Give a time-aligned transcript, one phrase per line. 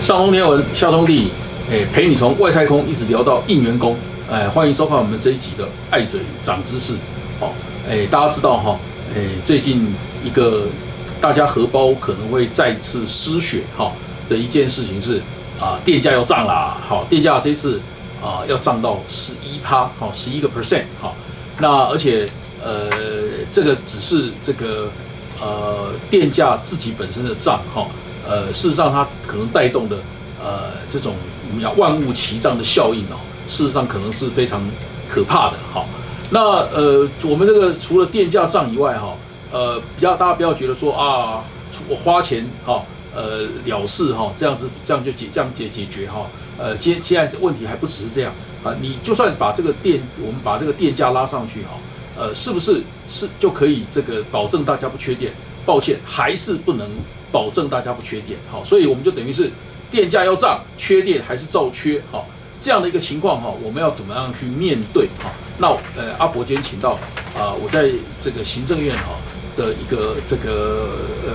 [0.00, 1.30] 上通天文，下通地理，
[1.70, 3.94] 哎，陪你从外太空一直聊到应员工，
[4.30, 6.94] 哎，欢迎收看我们这一集的爱嘴长知识。
[7.38, 7.52] 好，
[7.88, 8.78] 哎，大家知道哈，
[9.14, 9.94] 哎，最近
[10.24, 10.62] 一个
[11.20, 13.92] 大家荷包可能会再次失血哈
[14.26, 15.20] 的一件事情是
[15.60, 16.78] 啊，电价要涨啦。
[16.88, 17.78] 好，电价这次
[18.22, 21.14] 啊要涨到十一趴，好，十一个 percent，好，
[21.58, 22.24] 那而且
[22.64, 22.88] 呃，
[23.52, 24.90] 这个只是这个
[25.38, 27.86] 呃电价自己本身的涨哈。
[28.30, 29.96] 呃，事实上，它可能带动的
[30.40, 31.16] 呃这种
[31.48, 34.62] 我们讲万物齐涨的效应哦，事实上可能是非常
[35.08, 35.84] 可怕的哈。
[36.30, 36.40] 那
[36.72, 39.16] 呃，我们这个除了电价涨以外哈，
[39.50, 41.42] 呃，不要大家不要觉得说啊，
[41.88, 46.30] 我花钱哈，呃了事哈，这样子这样就解这样解解决哈。
[46.56, 51.70] 呃，现现在问题还不只是这样啊，你就算把这个电我们把这个电价拉上去哈，
[52.16, 55.32] 呃，是不是是就可以这个保证大家不缺电？
[55.66, 56.88] 抱歉，还是不能。
[57.32, 59.50] 保证大家不缺电，好，所以我们就等于是
[59.90, 62.26] 电价要涨，缺电还是照缺，好，
[62.60, 65.06] 这样的一个情况哈，我们要怎么样去面对？
[65.22, 66.98] 哈，那呃，阿伯今天请到
[67.36, 69.14] 啊，我在这个行政院哈
[69.56, 71.30] 的一个这个呃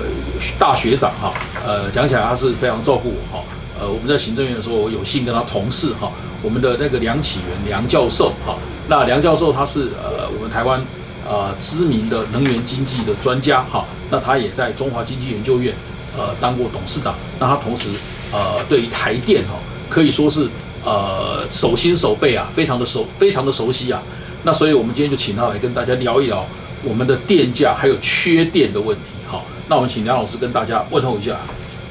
[0.59, 1.33] 大学长哈，
[1.65, 3.43] 呃，讲起来他是非常照顾我哈，
[3.79, 10.81] 呃，我们在行政院的时候，我有幸跟他同事哈，我们的那个梁启源梁教授哈，那梁教授他是呃我们台湾。
[11.27, 15.73] 呃，知名的能源经济的专家哈，那他也在中华经济研究院
[16.15, 17.89] 呃当过董事长，那他同时
[18.31, 19.55] 呃对于台电哈
[19.89, 20.47] 可以说是
[20.83, 24.03] 呃手心手背啊，非常的熟，非常的熟悉啊。
[24.43, 26.45] 那所以我们今天就请他来跟大家聊一聊
[26.83, 29.41] 我们的电价还有缺电的问题哈。
[29.67, 31.39] 那我们请梁老师跟大家问候一下。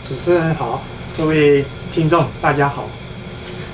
[0.08, 0.84] 主持人好，
[1.18, 2.88] 各位听众大家好。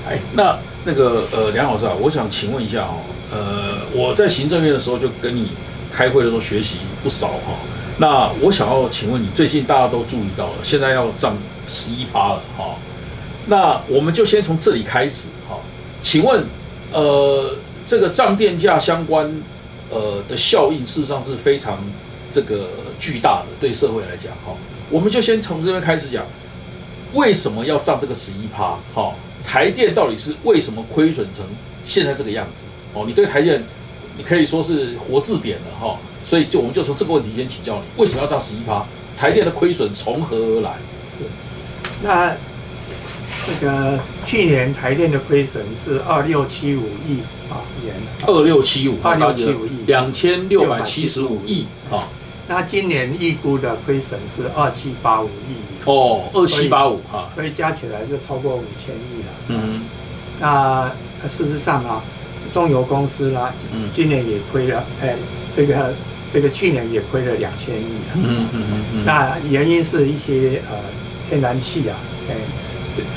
[0.09, 2.97] 哎，那那个呃梁老师啊，我想请问一下哦。
[3.31, 5.51] 呃，我在行政院的时候就跟你
[5.91, 7.55] 开会的时候学习不少哈。
[7.97, 12.75] 那我想要请问你，最近大家都注意到了，现在要涨十一趴了哈。
[13.47, 15.57] 那我们就先从这里开始哈。
[16.01, 16.43] 请问，
[16.91, 19.31] 呃，这个涨电价相关
[19.89, 21.77] 呃的效应，事实上是非常
[22.31, 22.69] 这个
[22.99, 24.53] 巨大的，对社会来讲哈。
[24.89, 26.25] 我们就先从这边开始讲，
[27.13, 28.77] 为什么要涨这个十一趴？
[28.93, 29.13] 哈，
[29.45, 31.45] 台电到底是为什么亏损成
[31.85, 32.63] 现在这个样子？
[32.93, 33.63] 哦，你对台电，
[34.17, 38.85] 你可以说是活字典了哈，所以就我们就从这个问题先请教你，为什么要涨十一趴？
[39.17, 40.73] 台电的亏损从何而来？
[41.17, 41.25] 是，
[42.03, 42.35] 那
[43.47, 47.19] 这个去年台电的亏损是二六七五亿
[47.49, 47.95] 啊元，
[48.27, 52.09] 二六七五，二六七五亿，两千六百七十五亿啊。
[52.47, 59.29] 那今年预估的亏损是二七八五亿哦，二七八五哈，所以加起来就超过五千亿了。
[59.47, 59.83] 嗯，
[60.41, 60.91] 那
[61.29, 62.03] 事实上啊。
[62.53, 63.53] 中油公司啦，
[63.93, 65.15] 今年也亏了，哎，
[65.55, 65.93] 这个
[66.33, 68.11] 这个去年也亏了两千亿啊。
[68.15, 68.63] 嗯嗯
[68.93, 70.77] 嗯那原因是一些呃
[71.29, 71.95] 天然气啊，
[72.29, 72.35] 哎，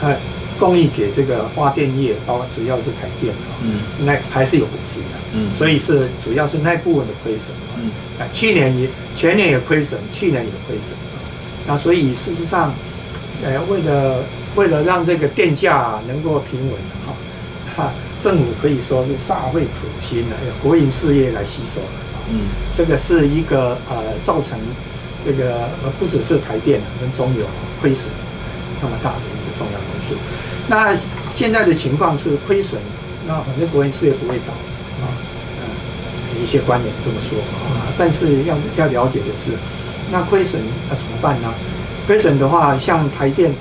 [0.03, 0.17] 呃
[0.59, 5.09] 供应给这个发电业，包括主要是台电啊，嗯，那还是有补贴的。
[5.35, 5.53] 嗯。
[5.57, 7.49] 所以是主要是那部分的亏损。
[7.77, 7.91] 嗯。
[8.21, 10.97] 啊，去年也前年也亏损，去年也亏损。
[11.67, 12.73] 那所以事实上，
[13.43, 14.23] 呃，为了
[14.55, 17.15] 为了让这个电价能够平稳哈，
[17.77, 17.93] 哈。
[18.25, 21.79] 政府可以说是煞费苦心的，国营事业来吸收
[22.31, 24.59] 嗯，这个是一个呃造成
[25.27, 27.45] 这个呃不只是台电跟中油
[27.83, 28.07] 亏损
[28.81, 30.17] 那么大的一个重要因素。
[30.67, 30.97] 那
[31.35, 32.81] 现在的情况是亏损，
[33.29, 34.55] 那反正国营事业不会倒
[35.03, 35.05] 啊，
[35.61, 37.39] 呃，一些观点这么说
[37.77, 37.93] 啊。
[37.99, 39.53] 但是要要了解的是，
[40.11, 41.53] 那亏损要怎么办呢？
[42.07, 43.53] 亏损的话，像台电。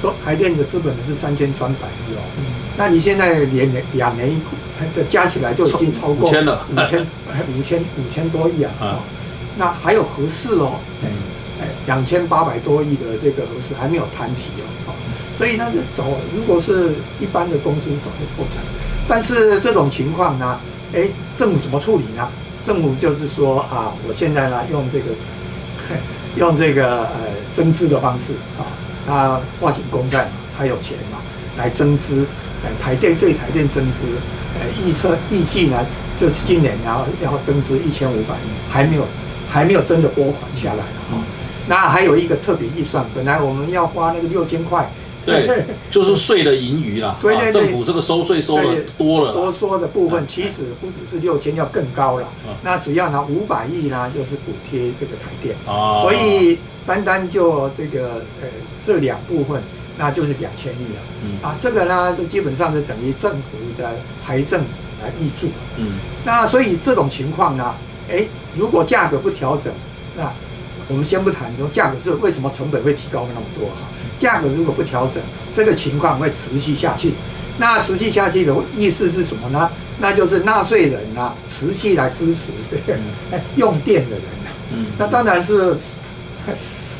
[0.00, 2.20] 说台电的资本是三千三百亿哦，
[2.76, 4.30] 那你现在连两年
[4.94, 7.00] 的加起来就已经超过五千了，五千
[7.58, 8.70] 五千五千多亿啊！
[8.78, 9.00] 啊，
[9.56, 14.42] 那还有合适哦，哎，两千八百多亿的这个合适还没有摊提
[14.86, 14.92] 哦，
[15.38, 18.62] 所以呢，走如果是一般的公司早就破产，
[19.08, 20.60] 但是这种情况呢，
[20.92, 21.08] 哎，
[21.38, 22.28] 政府怎么处理呢？
[22.62, 25.06] 政府就是说啊，我现在呢用这个
[26.36, 27.16] 用这个呃
[27.54, 28.75] 增资的方式啊。
[29.06, 31.18] 他发起公债嘛，才有钱嘛，
[31.56, 32.26] 来增资。
[32.64, 34.06] 呃，台电对台电增资，
[34.58, 35.84] 呃，预测预计呢，
[36.18, 39.06] 就是今年然后要增资一千五百亿，还没有
[39.48, 41.22] 还没有真的拨款下来哈。
[41.68, 44.90] 那还有一个特别预算，本来我们要花那个六千块，
[45.26, 47.16] 对，就是税的盈余啦。
[47.20, 52.28] 对对对，政府这个收税收的多了，多说的部分其实不只是六千，要更高了。
[52.62, 55.54] 那主要拿，五百亿呢，就是补贴这个台电。
[55.66, 56.58] 啊，所以。
[56.86, 58.46] 单单就这个呃
[58.86, 59.60] 这两部分，
[59.98, 61.00] 那就是两千亿了。
[61.24, 63.90] 嗯啊，这个呢就基本上是等于政府的
[64.24, 64.60] 财政
[65.02, 65.48] 来挹注。
[65.78, 65.94] 嗯，
[66.24, 67.74] 那所以这种情况呢，
[68.08, 68.24] 哎，
[68.54, 69.72] 如果价格不调整，
[70.16, 70.32] 那
[70.88, 73.88] 我们先不谈说价格是为什么成本会提高那么多哈，
[74.18, 75.22] 价格如果不调整，
[75.54, 77.12] 这个情况会持续下去。
[77.58, 79.70] 那持续下去的意思是什么呢？
[79.98, 82.98] 那就是纳税人呐，持续来支持这个
[83.56, 84.50] 用电的人呐。
[84.74, 85.74] 嗯，那当然是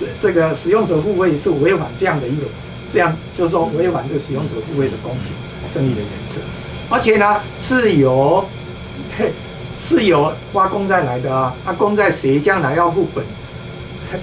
[0.00, 2.46] 这这个使用者付费是违反这样的一个，
[2.90, 5.24] 这样就是说违反这个使用者付费的公平
[5.74, 6.40] 正义的原则，
[6.88, 8.42] 而且呢是由
[9.78, 13.22] 是由发公债来的啊，那公债谁将来要付本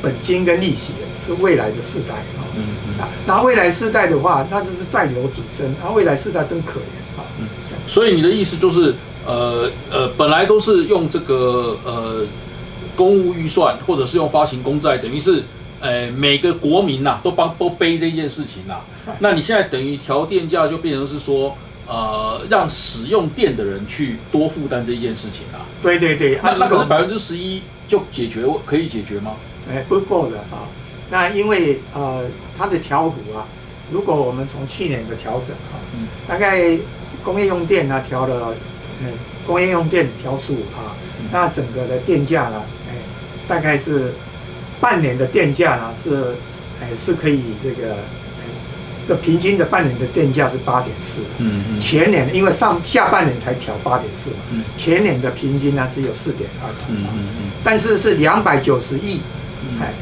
[0.01, 0.93] 本金跟利息？
[1.25, 2.43] 是未来的世代啊。
[2.53, 3.07] 嗯嗯。
[3.25, 7.23] 那未来世代的话，那就是债留主生，那未来世代真可怜啊。
[7.39, 7.47] 嗯。
[7.87, 8.93] 所以你的意思就是，
[9.25, 12.25] 呃呃，本来都是用这个呃
[12.95, 15.43] 公务预算，或者是用发行公债，等于是，
[15.79, 18.81] 呃每个国民呐都帮都背这件事情啦。
[19.19, 21.57] 那你现在等于调电价，就变成是说，
[21.87, 25.63] 呃，让使用电的人去多负担这一件事情啊。
[25.81, 26.37] 对对对。
[26.43, 29.35] 那那可能百分之十一就解决，可以解决吗？
[29.71, 30.67] 哎，不够的啊。
[31.09, 32.23] 那因为呃
[32.57, 33.45] 它的调幅啊，
[33.91, 35.79] 如果我们从去年的调整啊，
[36.27, 36.77] 大概。
[37.23, 38.53] 工业用电呢调了，
[38.99, 39.07] 嗯，
[39.47, 40.91] 工业用电调十五帕，
[41.31, 42.95] 那整个的电价呢，哎，
[43.47, 44.13] 大概是
[44.81, 46.35] 半年的电价呢是，
[46.81, 47.95] 哎，是可以这个，
[49.07, 59.21] 的平均的半年的电价是八点四，嗯嗯，前年因为上下半年才调八点四嘛，前年的平均呢只有四点二，嗯嗯嗯，但是是两百九十亿，
[59.81, 59.93] 哎，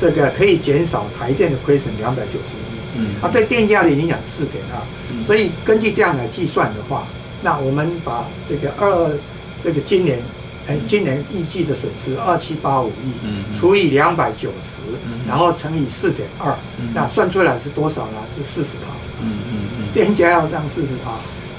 [0.00, 2.76] 这个可以减少台电的亏损两百九十亿。
[2.98, 4.80] 嗯，啊，对电价的影响四点二，
[5.26, 7.06] 所以根据这样来计算的话，
[7.42, 9.14] 那我们把这个二，
[9.62, 10.18] 这个今年，
[10.66, 14.80] 哎，今年预计的损失二七八五亿，嗯，除以两百九十，
[15.28, 16.56] 然后乘以四点二，
[16.94, 18.18] 那算出来是多少呢？
[18.34, 21.10] 是四十趴，嗯嗯嗯，电价要上四十趴，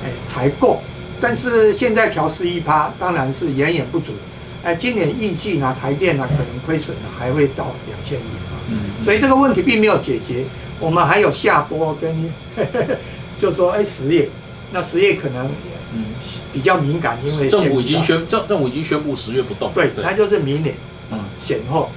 [0.04, 0.82] 哎，才够。
[1.22, 4.12] 但是现在调十一趴，当然是远远不足。
[4.68, 10.44] 哎，今年预计呢，台电呢可能亏损呢还会到两千亿啊，嗯，所以这个问题并没有解决。
[10.78, 12.30] 我们还有下波跟，
[13.40, 14.28] 就说哎实业，
[14.74, 15.50] 那实业可能
[15.96, 16.04] 嗯
[16.52, 20.76] 比较敏感，因为政府已经宣政政府已经宣布十月不动，对，那就是明年
[21.12, 21.20] 嗯。
[21.42, 21.90] 险后，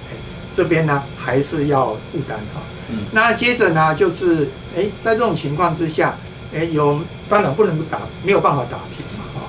[0.54, 2.62] 这边呢还是要负担哈。
[2.88, 6.16] 嗯，那接着呢就是哎在这种情况之下，
[6.54, 9.40] 哎有当然不能打没有办法打平嘛哈，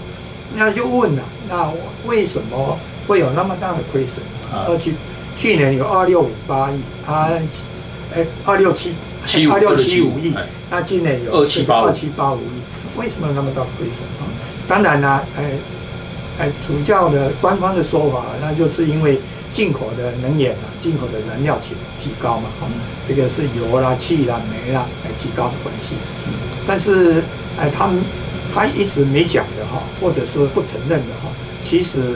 [0.55, 1.71] 那就问了，那
[2.07, 2.79] 为什么
[3.11, 4.23] 会有那么大的亏损？
[4.65, 4.93] 二去
[5.35, 7.27] 去年有二六五八亿啊，
[8.15, 8.93] 哎二六七
[9.25, 9.45] 七。
[9.51, 10.33] 二六七五亿，
[10.69, 14.23] 那今年有二七八二七八五亿，为什么那么大亏损啊？
[14.65, 15.51] 当然呢，哎
[16.39, 19.19] 哎，主教的官方的说法，那就是因为
[19.53, 22.67] 进口的能源啊，进口的燃料提提高嘛，哈，
[23.05, 25.95] 这个是油啦、气啦、煤啦来提高的关系。
[26.65, 27.21] 但是
[27.59, 28.01] 哎，他们
[28.53, 31.27] 他一直没讲的哈，或者是不承认的哈，
[31.65, 32.15] 其实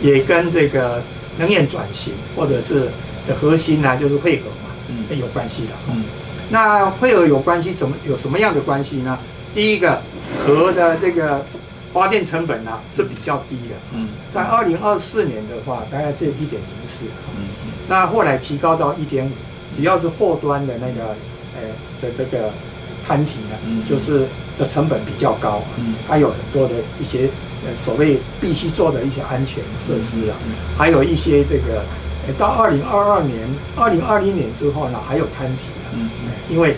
[0.00, 1.02] 也跟这个
[1.38, 2.88] 能源转型或者是
[3.26, 6.04] 的核心呢，就是配合嘛，嗯，有关系的，嗯。
[6.48, 9.18] 那配合有关系，怎么有什么样的关系呢？
[9.52, 10.00] 第一个，
[10.44, 11.44] 核的这个
[11.92, 13.74] 发电成本呢是比较低的。
[13.92, 17.06] 嗯，在二零二四年的话，大概只有一点零四。
[17.36, 17.48] 嗯，
[17.88, 19.30] 那后来提高到一点五，
[19.76, 21.16] 只要是后端的那个，
[21.56, 21.62] 呃
[22.00, 22.50] 的这个
[23.04, 24.26] 摊体呢，就是
[24.56, 25.62] 的成本比较高。
[25.78, 27.28] 嗯，它有很多的一些呃
[27.74, 30.36] 所谓必须做的一些安全设施啊，
[30.76, 31.84] 还有一些这个，
[32.38, 33.38] 到二零二二年、
[33.76, 35.62] 二零二零年之后呢，还有摊体。
[35.94, 36.10] 嗯，
[36.50, 36.76] 因为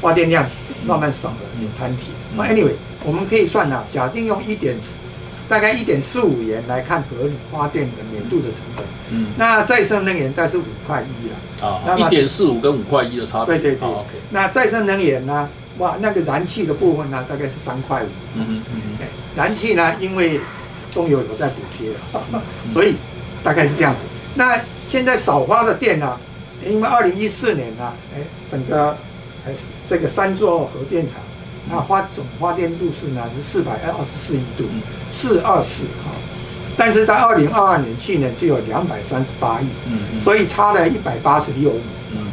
[0.00, 0.46] 发电量
[0.86, 2.12] 慢慢少了，有摊体。
[2.36, 2.72] 那 anyway，
[3.04, 4.76] 我们可以算啊，假定用一点，
[5.48, 8.84] 大概一点四五元来看合理发电的年度的成本。
[9.10, 11.66] 嗯，那再生能源大概是五块一了。
[11.66, 13.58] 啊，一点四五跟五块一的差别。
[13.58, 13.88] 对对对。
[13.88, 14.08] OK。
[14.30, 15.48] 那再生能源呢？
[15.78, 18.08] 哇，那个燃气的部分呢，大概是三块五。
[18.34, 18.62] 嗯嗯
[19.00, 19.06] 嗯。
[19.40, 20.38] 哎，燃气呢，因为
[20.90, 21.90] 中油有在补贴，
[22.74, 22.94] 所以
[23.42, 24.00] 大概是这样子。
[24.34, 26.16] 那现在少发的电呢？
[26.68, 28.20] 因为二零一四年呢，哎，
[28.50, 28.94] 整个
[29.42, 31.16] 还是这个三座核电厂，
[31.70, 34.64] 那发总发电度数呢是四百二十四亿度，
[35.10, 36.12] 四二四哈。
[36.76, 41.80] 但是在二零二二年去年只有两百三十八亿，嗯，所以差了一百八十六亿，
[42.12, 42.26] 嗯，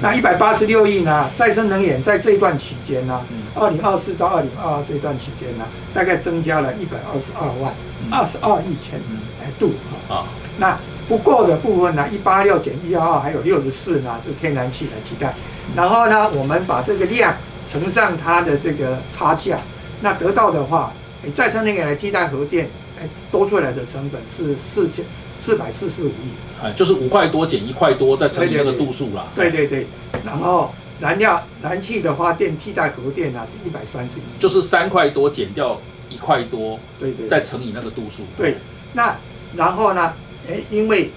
[0.00, 3.20] 那一百八十六亿呢，再生能源在这一段期间呢，
[3.54, 7.72] 二零二四到二零二二这段期间呢，大概增加了一百二十二万，
[8.10, 9.00] 二十二亿千
[9.42, 9.72] 哎度
[10.08, 10.24] 哈，啊，
[10.58, 10.78] 那。
[11.06, 15.34] 不够的部分呢，一八六减一幺二，还有六十四呢，就天然气来替代。
[15.76, 17.36] 然后呢，我们把这个量
[17.70, 19.58] 乘上它的这个差价，
[20.00, 20.94] 那得到的话，
[21.34, 25.04] 再生能源来替代核电，哎，多出来的成本是四千
[25.38, 26.32] 四百四十五亿。
[26.62, 29.26] 哎，就是五块多减一块多，再乘以那个度数啦。
[29.34, 29.86] 对对对。
[30.24, 30.72] 然后
[31.04, 34.22] 燃料燃气的发电替代核电呢，是一百三十亿。
[34.38, 38.22] 就是三块多减掉一块多，对对，再乘以那个度数。
[38.38, 38.56] 对，
[38.94, 39.14] 那
[39.54, 40.14] 然后呢？
[40.48, 41.10] 哎，因为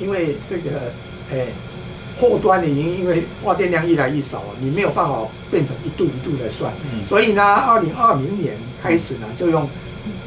[0.00, 0.92] 因为这个
[1.30, 1.48] 诶
[2.20, 5.18] 后端的因，因为发电量越来越少啊，你没有办法
[5.50, 6.72] 变成一度一度的算，
[7.08, 9.68] 所以呢，二零二零年开始呢，就用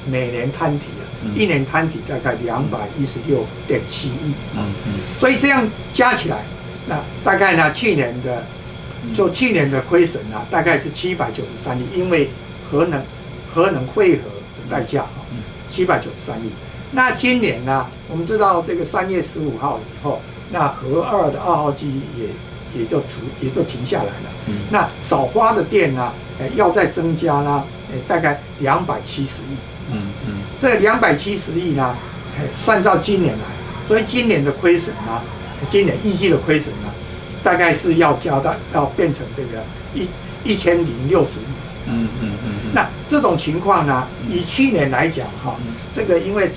[0.09, 6.45] 每年摊提了，一年摊提大概两百一十六点七亿，嗯嗯，所以这样加起来，
[6.87, 8.41] 那大概呢，去年的
[9.13, 12.29] 就去年的亏损呢，大概是七百九十三亿，因为
[12.63, 13.03] 核能
[13.53, 15.25] 核能汇合的代价啊，
[15.69, 16.51] 七百九十三亿。
[16.91, 24.29] 那今年呢，我们知道这个三月十五号以后，那核二的二号机也也就除也就停下来了。
[24.47, 24.53] 嗯。
[24.69, 29.55] 那少花的电呢，诶，要再增加呢，诶，大概两百七十亿。
[29.91, 30.35] 嗯嗯。
[30.59, 31.95] 这两百七十亿呢，
[32.55, 33.45] 算到今年来，
[33.87, 35.21] 所以今年的亏损呢，
[35.71, 36.93] 今年预计的亏损呢，
[37.43, 39.61] 大概是要加到要变成这个
[39.93, 40.07] 一
[40.43, 41.43] 一千零六十亿。
[41.87, 42.51] 嗯嗯嗯。
[42.73, 45.55] 那这种情况呢，以去年来讲哈，
[45.95, 46.49] 这个因为。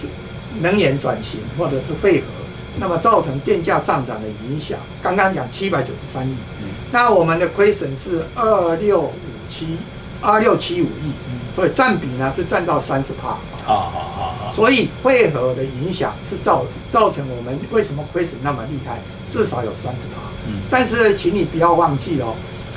[0.62, 2.26] 能源转型或者是汇合，
[2.78, 4.78] 那么造成电价上涨的影响。
[5.02, 6.34] 刚刚讲七百九十三亿，
[6.90, 9.12] 那我们的亏损是二六五
[9.50, 9.76] 七
[10.22, 11.12] 二六七五亿，
[11.54, 13.36] 所以占比呢是占到三十帕。
[13.66, 14.50] 好好好好。
[14.50, 20.25] 所以汇合的影响是造造成我们为什么亏损那么厉害，至少有三十帕。
[20.46, 20.62] 嗯。
[20.70, 22.34] 但是请你不要忘记哦，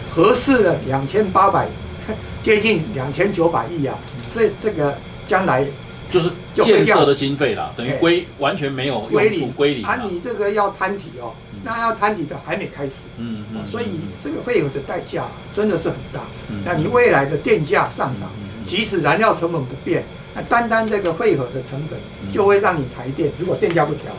[0.10, 1.68] 合适的两千八百
[2.44, 3.98] 接近两千九百亿啊，
[4.34, 4.98] 这这个
[5.28, 5.66] 将来。
[6.12, 10.02] 就是建设的经费啦，等于归完全没有用处归零啊！
[10.10, 13.86] 你这个要摊体哦，那要摊体的还没开始，嗯嗯，所以
[14.20, 16.22] 这个费用的代价真的是很大。
[16.66, 18.28] 那你未来的电价上涨，
[18.66, 22.00] 即使燃料成本不变，那单单这个废合的成本
[22.34, 24.12] 就会让你台电如果电价不调，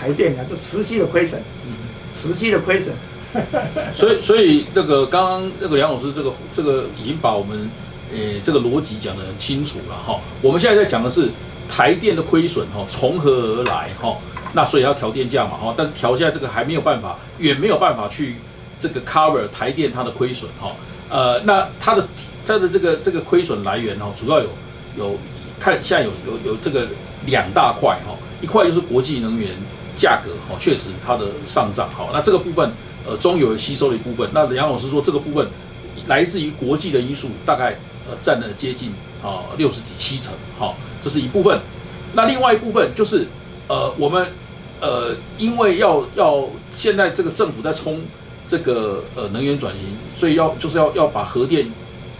[0.00, 1.40] 台电啊就持续的亏损，
[2.20, 2.94] 实际的亏损。
[3.94, 7.70] 所以所以那个刚刚那个梁老师这个这个已经把我们。
[8.12, 10.18] 诶，这个逻辑讲得很清楚了哈。
[10.42, 11.28] 我们现在在讲的是
[11.68, 14.16] 台电的亏损哈，从何而来哈？
[14.52, 15.72] 那所以要调电价嘛哈。
[15.76, 18.34] 但是调现在这个还没有办法，远没有办法去
[18.80, 20.74] 这个 cover 台电它的亏损哈。
[21.08, 22.04] 呃，那它的
[22.44, 24.48] 它的这个这个亏损来源哈，主要有
[24.98, 25.16] 有
[25.60, 26.88] 看现在有有有这个
[27.26, 28.12] 两大块哈。
[28.40, 29.50] 一块就是国际能源
[30.00, 32.08] 价格哈，确实它的上涨哈。
[32.12, 32.72] 那这个部分
[33.06, 34.28] 呃中油吸收的一部分。
[34.32, 35.46] 那杨老师说这个部分
[36.06, 37.78] 来自于国际的因素，大概
[38.08, 38.16] 呃。
[38.20, 38.92] 占了接近
[39.22, 41.58] 啊六十几七成，好，这是一部分。
[42.14, 43.26] 那另外一部分就是，
[43.68, 44.26] 呃，我们
[44.80, 48.00] 呃，因为要要现在这个政府在冲
[48.48, 49.82] 这个呃能源转型，
[50.14, 51.70] 所以要就是要要把核电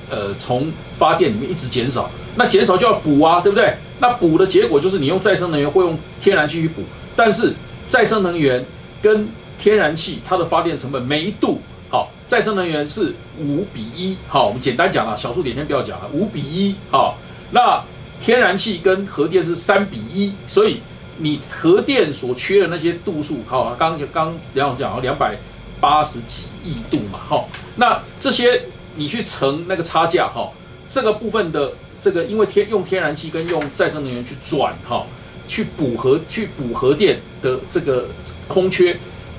[0.09, 3.75] 呃从发电里面一直减少，那减少就要补啊，对不对？
[3.99, 6.83] 那补的结果就是你用再生能源会用天然气去补，
[7.17, 7.53] 但是
[7.91, 8.65] 再生能源
[9.03, 9.29] 跟
[9.59, 11.61] 天然气它的发电成本每一度。
[11.89, 14.17] 好，再生能源是五比一。
[14.29, 16.77] 好，我们简单讲了，小数点先不要讲了，五比一。
[16.89, 17.19] 好，
[17.51, 17.83] 那
[18.21, 20.79] 天然气跟核电是三比一，所以
[21.17, 25.37] 你核电所缺的那些度数，好，刚刚梁老师讲了两百
[25.81, 28.63] 八十几亿度嘛，好，那这些
[28.95, 30.49] 你去乘那个差价，哈，
[30.89, 35.05] 这个部分的这个因为天用天然气跟用再生能源去转，哈，
[35.51, 38.09] 去补核去补核电的这个
[38.47, 38.97] 空缺。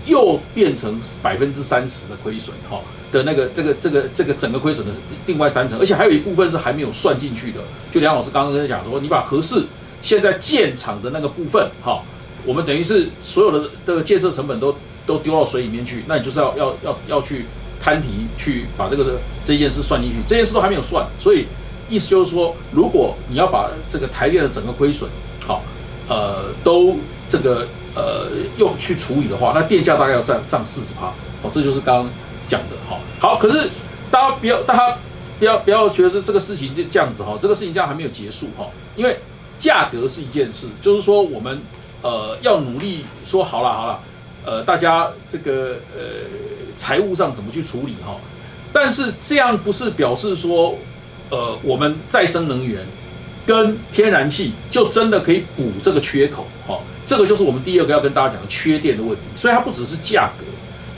[0.08, 4.92] 又变成百分之三十的亏损，哈的那个这个这个这个整个亏损的
[5.28, 7.60] 另外三成，而且还有一部分是还没有算进去的。
[7.92, 9.64] 就梁老师刚刚跟他讲说，你把合适
[10.02, 12.02] 现在建厂的那个部分，哈，
[12.48, 14.76] 我们等于是所有的的建设成本都
[15.06, 17.46] 都丢到水里面去，那你就是要要要要去
[17.80, 21.46] 摊提去把这个这件事算进去，这件事都还没有算，所以
[21.88, 25.08] 意思就是说，如果你要把这个台电的整个亏损，
[25.46, 25.64] 好，
[26.08, 27.68] 呃，都这个。
[27.94, 31.08] 呃，用去处理的话，那电价大概要占占四十趴，
[31.42, 32.10] 哦，这就是刚刚
[32.48, 32.98] 讲的哈。
[33.20, 33.70] 好，可是
[34.10, 34.98] 大家不要，大家
[35.38, 38.68] 不要不要觉得这个事情就这样子哈，这个事情这样还没有结束哈。
[38.96, 39.20] 因为
[39.58, 41.62] 价格是一件事，就是说我们
[42.02, 44.00] 呃要努力说好了好了，
[44.46, 46.02] 呃，大家这个呃
[46.78, 48.16] 财务上怎么去处理哈。
[48.72, 50.78] 但是这样不是表示说
[51.30, 52.86] 呃我们再生能源
[53.46, 56.80] 跟天然气就真的可以补这个缺口哈。
[57.06, 60.46] 这个就是我们第二个要跟大家讲的缺电的问题，所以它不只是价格，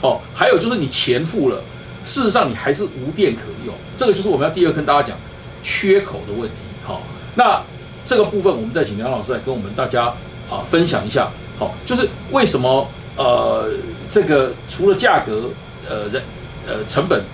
[0.00, 1.60] 好，还有就是你钱付了，
[2.04, 5.18] 事实上你还是无电可用，这个就是我们要第二跟大家讲
[5.62, 7.02] 缺口的问题，好，
[7.34, 7.60] 那
[8.04, 10.04] 这个部分我们再请梁老师来跟我们大家
[10.48, 12.86] 啊分享一下，好，就是为什么
[13.16, 13.70] 呃
[14.08, 15.50] 这个除了价格
[15.88, 16.22] 呃人
[16.64, 17.24] 呃成本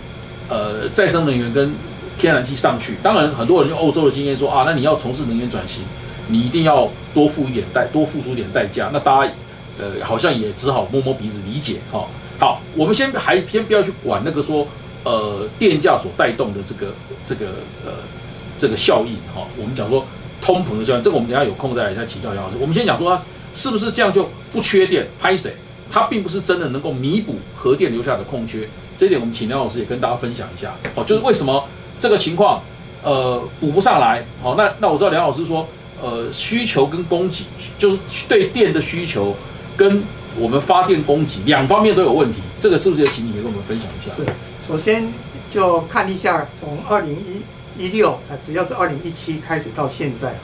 [0.49, 1.75] 呃再生能源跟
[2.21, 5.83] 天然气上去，当然很多人用欧洲的经验说啊，那你要从事能源转型。
[6.33, 8.89] 你一定要多付一点代，多付出一点代价。
[8.93, 9.33] 那大家，
[9.79, 12.07] 呃，好像也只好摸摸鼻子理解哈。
[12.39, 14.65] 好，我们先还先不要去管那个说，
[15.03, 17.47] 呃，电价所带动的这个这个
[17.85, 17.91] 呃
[18.57, 19.45] 这个效应哈。
[19.57, 20.07] 我们讲说
[20.41, 22.57] 通膨的效应，这个我们等下有空再来再请教杨老师。
[22.61, 23.21] 我们先讲说，
[23.53, 25.53] 是不是这样就不缺电，拍谁？
[25.91, 28.69] 它并不是真的能够弥补核电留下的空缺。
[28.97, 30.73] 这一点我们请梁老师也跟大家分享一下。
[30.95, 31.65] 哦，就是为什么
[32.01, 32.63] 这个情况，
[33.05, 34.25] 呃，补不上来。
[34.43, 35.69] 好，那那我知道梁老师说，
[36.03, 37.45] 呃，需求跟供给，
[37.79, 39.37] 就是对电的需求
[39.77, 40.03] 跟
[40.39, 42.41] 我们发电供给两方面都有问题。
[42.59, 44.15] 这个是不是也请你也跟我们分享一下？
[44.17, 44.25] 是，
[44.67, 45.13] 首先
[45.51, 50.35] 就看一下从二零一一六，啊，只要是二零一七开始到现在啊，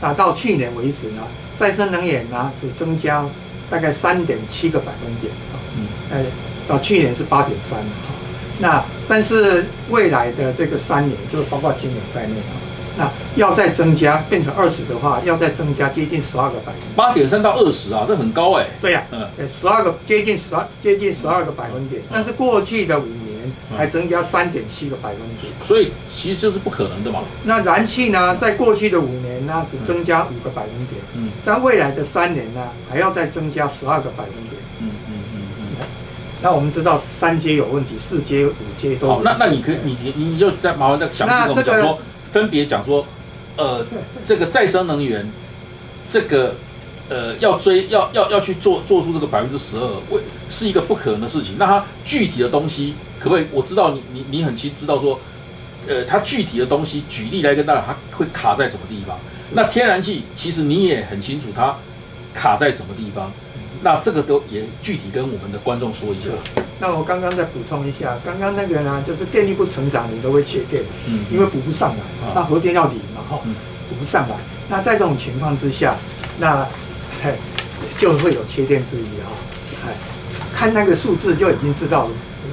[0.00, 1.22] 那到去年为止呢，
[1.56, 3.24] 再生能源呢只增加
[3.70, 6.24] 大概三点七个百分点啊，嗯，哎，
[6.66, 8.14] 到去年是八点三哈，
[8.58, 12.54] 那但是未来的这个三年，就是包括今年在内啊。
[12.98, 16.90] 那要再增加变成二十的话，要再增加接近十二个百分点。
[16.96, 18.66] 八点三到二十啊，这很高哎。
[18.80, 27.20] 对呀，嗯，十二个接近十二接近十二个百分点，但是过去的五年还增加三点七个百分点，所以其实这是不可能的嘛。
[27.44, 32.60] 那燃气呢，在过去的五年呢，只增加五个百分点，嗯，在未来的三年呢，
[32.90, 34.60] 还要再增加十二个百分点。
[36.42, 39.22] 那我们知道三阶有问题，四阶、五阶都好。
[39.22, 41.98] 那那你可以，你你你就再麻烦再详细跟我们讲说。
[42.30, 43.06] 分别讲说，
[43.56, 43.82] 呃，
[44.22, 45.26] 这个再生能源，
[46.06, 46.54] 这个
[47.08, 51.56] 呃要追要要要去做做出这个百分之十二，为是一个不可能的事情。
[51.58, 53.46] 那它具体的东西可不可以？
[53.50, 55.18] 我知道你你你很清知道说，
[55.86, 59.18] 呃，它具体的东西举例来跟大家，它会卡在什么地方？
[59.52, 61.74] 那天然气其实你也很清楚它
[62.34, 63.32] 卡在什么地方。
[63.82, 66.30] 那这个都也具体跟我们的观众说一下。
[66.80, 73.40] 那我刚刚再补充一下，刚刚那个呢，就是电力不成长，你都会切电，嗯，因为补不上来，那核电要零嘛，哈，
[73.88, 74.36] 补不上来。
[74.68, 75.96] 那在这种情况之下，
[76.38, 76.64] 那
[77.20, 77.34] 嘿
[77.96, 79.94] 就会有切电之疑哈，哎，
[80.54, 82.08] 看那个数字就已经知道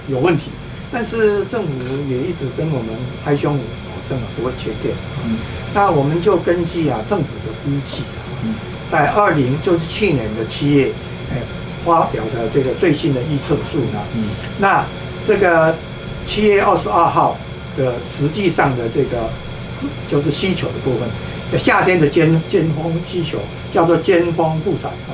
[0.08, 0.46] 有问题。
[0.92, 1.72] 但是政府
[2.10, 5.38] 也一直跟我们拍胸脯保证了不会切电，嗯，
[5.72, 8.26] 那我们就根据啊政府的估计啊，
[8.90, 11.15] 在二零就是去年的七月，哎。
[11.84, 14.02] 发表的这个最新的预测数呢？
[14.16, 14.24] 嗯，
[14.60, 14.84] 那
[15.24, 15.76] 这个
[16.26, 17.38] 七月二十二号
[17.78, 19.30] 的实际上的这个
[20.08, 23.38] 就是需求的部分，夏天的尖尖峰需求
[23.72, 25.14] 叫做尖峰负载啊，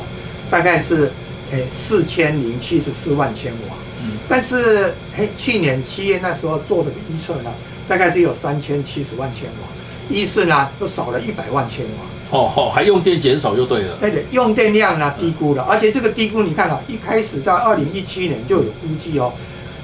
[0.49, 1.11] 大概是
[1.51, 3.75] 诶四千零七十四万千瓦。
[4.03, 7.51] 嗯，但是诶去年七月那时候做的预测呢，
[7.87, 9.67] 大概只有三千七十万千瓦，
[10.09, 12.05] 意思呢又少了一百万千瓦。
[12.31, 13.97] 哦哦，还用电减少就对了。
[13.99, 19.33] 对对，用电量呢低估了，而且这个低估你看啊，一开始在二零一七年就有估计哦，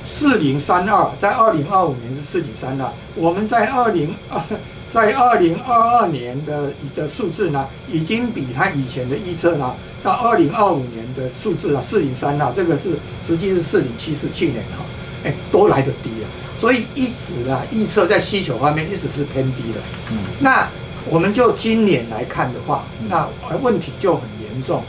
[0.05, 4.41] 四零三二，在二零二五年是四零三二，我们在二零二
[4.89, 14.85] 在二零二二年的的数字呢，已经比他以前的预测呢，到二零二五年的数字啊，四零三二，这个是实际是四零七四，去年哈，
[15.25, 16.25] 哎，都来得低啊，
[16.57, 19.81] 所以一直啊预测在需求方面一直是偏低的。
[20.11, 20.65] 嗯，那。
[21.09, 23.27] 我们就今年来看的话，那
[23.61, 24.83] 问题就很严重。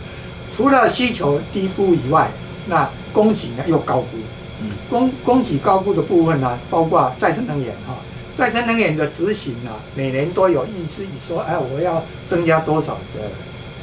[0.54, 2.28] 除了需求低估以外，
[2.66, 4.06] 那供给呢又高估。
[4.90, 7.94] 供供给高估的部分呢，包括再生能源哈，
[8.34, 13.30] 再生能源的执行呢，每年都有意志说，哎，我要增加多少的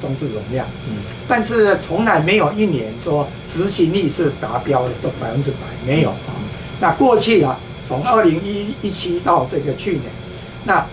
[0.02, 0.66] 装置容量。
[0.90, 0.98] 嗯，
[1.30, 6.36] 但是从来没有一年说执行力是达标的，都百分之百没有啊。
[6.82, 10.04] 那过去啊，从二零一一七到这个去年，
[10.66, 10.86] 那。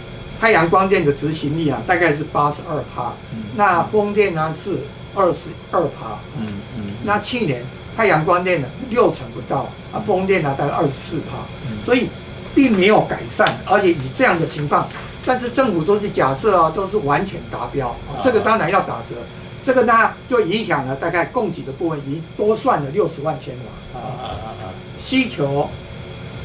[0.42, 3.12] 太阳光电的执行力啊，大概是八十二帕，
[3.55, 4.76] 那风电呢是
[5.14, 7.64] 二十二帕，嗯嗯，那去年
[7.96, 11.46] 太阳光电呢六成不到，啊风电呢大概二十四帕，
[11.85, 12.09] 所以
[12.57, 14.88] 并没有改善，而且以这样的情况，
[15.24, 19.14] 但是政府都是假设啊都是完全达标，这个当然要打折，
[19.62, 23.55] 这个呢就影响了大概供给的部分，已经多算了六十万千
[23.94, 25.68] 瓦，啊啊啊啊，需求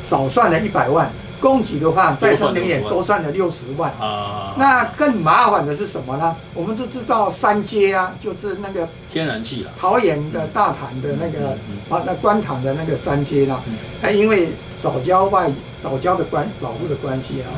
[0.08, 1.12] 少算了一百万。
[1.40, 4.54] 供给的话，再生能源多算了六十万啊。
[4.58, 6.36] 那更麻烦的是什么呢？
[6.54, 9.72] 我们都知道三阶啊，就是那个天然气了。
[9.78, 11.50] 桃园的大潭的那个
[11.90, 13.62] 啊，那官塘的那个三阶啦，
[14.02, 14.50] 它因为
[14.82, 15.50] 早交外
[15.82, 17.50] 早交的关保护的关系啊，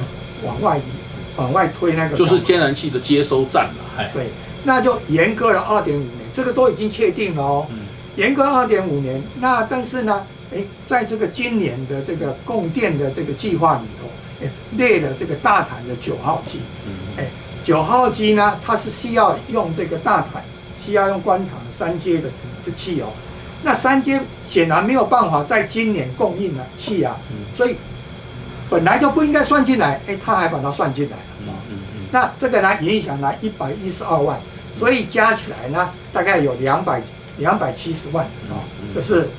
[0.46, 0.82] 往外移
[1.38, 4.10] 往外推那个就是天然气的接收站了。
[4.13, 4.28] 对，
[4.63, 7.65] 那就严格了二点五年，这个都已经确定了哦。
[8.15, 10.26] 严格二点五年，那但是呢？
[10.52, 14.10] 哎，在这个今年的这个供电的这个计划里头，
[14.44, 16.60] 哎，列了这个大潭的九号机。
[16.88, 16.92] 嗯。
[17.18, 17.28] 哎，
[17.64, 20.44] 九号机呢，它是需要用这个大潭，
[20.84, 22.30] 需要用关塘三阶的
[22.66, 23.12] 的汽油。
[23.62, 27.16] 那三阶显然没有办法在今年供应了气啊。
[27.30, 27.46] 嗯。
[27.56, 27.76] 所以
[28.72, 31.54] 本来就不应该算进来，哎，他还把它算进来了。
[32.12, 34.40] 那这个呢，影响了一百一十二万，
[34.76, 37.00] 所以加起来呢，大概有两百
[37.38, 39.30] 两百七十万啊，就是。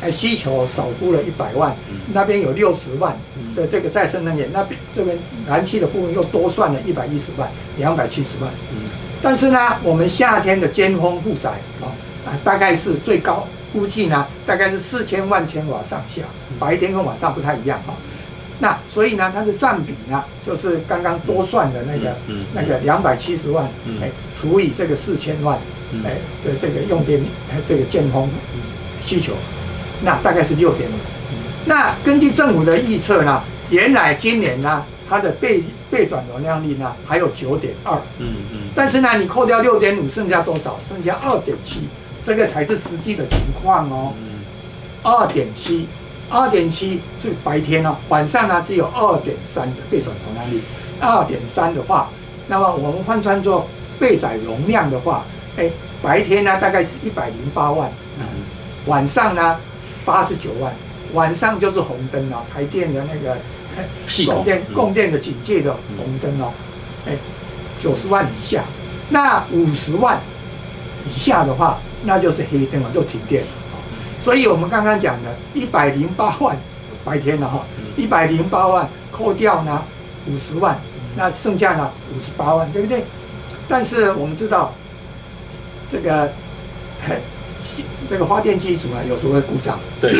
[0.00, 1.74] 哎，需求少估了一百万，
[2.12, 3.16] 那边有六十万
[3.56, 8.50] 的这个再生能源，那边这边燃气的部分又多算了一百一十万，两百七十万。
[8.72, 8.88] 嗯，
[9.20, 11.90] 但是呢，我们夏天的尖峰负载啊
[12.26, 16.22] 啊，大概是最高估计呢，大概是四千万千瓦上下，
[16.58, 17.94] 白天跟晚上不太一样哈。
[18.60, 22.16] 那所以呢，它的占比呢，就是刚刚多算的那个
[22.54, 23.68] 那个两百七十万，
[24.00, 25.58] 哎，除以这个四千万，
[26.04, 27.20] 哎的这个用电
[27.66, 28.28] 这个建峰
[29.00, 29.32] 需求，
[30.02, 30.94] 那大概是六点五。
[31.64, 40.78] 那根据政府的预测呢，原来今年呢，它的备备转容量率呢还有九点二，嗯嗯，但是呢，你扣掉六点五，剩下多少？
[40.88, 41.88] 剩下二点七，
[42.24, 44.12] 这个才是实际的情况哦，
[45.02, 45.86] 二点七。
[46.30, 50.60] 二点七是白天哦，晚上呢只有二点三的备转容量率。
[51.00, 52.10] 二点三的话，
[52.48, 53.66] 那么我们换算做
[53.98, 55.24] 备载容量的话，
[55.56, 55.70] 哎，
[56.02, 57.90] 白天呢大概是一百零八万，
[58.84, 59.56] 晚上呢
[60.08, 60.72] 八十九万。
[61.14, 63.36] 晚上就是红灯哦，台电的那个
[64.26, 66.52] 供电供电的警戒的红灯哦，
[67.06, 67.12] 哎，
[67.80, 68.62] 九十万以下，
[69.08, 70.20] 那五十万
[71.06, 73.48] 以下的话，那就是黑灯了，就停电了。
[74.20, 76.54] 所以我们刚刚讲的，一百零八万
[77.04, 77.64] 白天了哈，
[77.96, 79.82] 一百零八万扣掉呢
[80.26, 80.78] 五十万，
[81.16, 83.02] 那剩下呢五十八万，对不对？
[83.66, 84.74] 但是我们知道，
[85.90, 86.30] 这个
[88.08, 90.12] 这个发电机组啊，有时候会故障，对，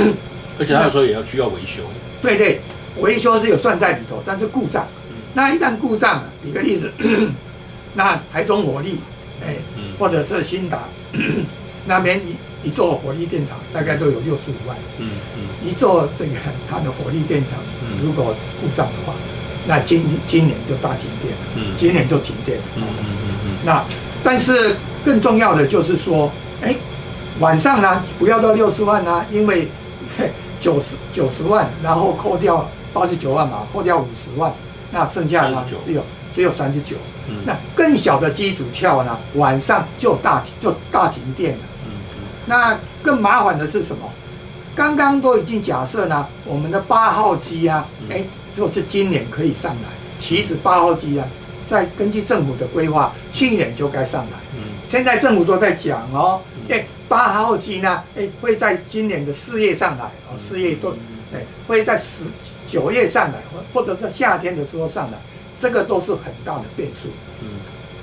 [0.59, 1.83] 而且它有时候也要需要维修。
[2.23, 2.61] 对对，
[3.01, 4.87] 维修是有算在里头，但是故障，
[5.35, 6.93] 那一旦故障，举个例子，
[7.95, 8.99] 那台中火力，
[9.45, 9.57] 哎，
[9.99, 10.85] 或者是新达
[11.87, 12.35] 那边一。
[12.65, 14.77] 一座火力电厂大概都有六十五万。
[14.99, 15.47] 嗯嗯。
[15.65, 16.33] 一座这个
[16.69, 17.57] 它的火力电厂，
[18.03, 19.15] 如果故障的话，
[19.69, 21.39] 那今今年就大停电了。
[21.55, 21.77] 嗯。
[21.79, 22.65] 今年就停电了。
[22.75, 23.51] 嗯嗯嗯嗯。
[23.65, 23.85] 那
[24.25, 26.75] 但是更重要的就是说，哎，
[27.41, 29.69] 晚上呢不要到六十万呢，因为
[30.61, 34.53] 九十九十万，然后扣掉八十九万嘛，扣掉五十万，
[34.91, 36.03] 那剩下呢只有
[36.35, 36.97] 只有三十九。
[37.29, 37.37] 嗯。
[37.45, 41.61] 那更小的机组跳呢，晚上就大就大停电了。
[41.87, 41.93] 嗯
[42.47, 44.11] 那更麻烦的是什么？
[44.75, 48.25] 刚刚都已经假设呢，我们的八号机啊，哎，
[48.57, 49.89] 就是今年可以上来。
[50.19, 51.27] 其实八号机啊，
[51.69, 54.39] 在根据政府的规划，去年就该上来。
[54.55, 54.61] 嗯。
[54.89, 60.95] 现在政府都在讲哦，哎，八号机呢，哎，会在今年的四月上来，哦，四月多，
[61.33, 62.25] 哎，会在十
[62.67, 65.19] 九月上来，或或者是夏天的时候上来，
[65.59, 67.09] 这个都是很大的变数。
[67.41, 67.49] 嗯。